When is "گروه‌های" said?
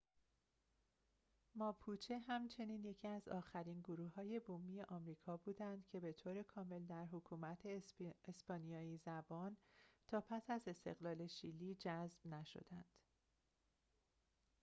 3.81-4.39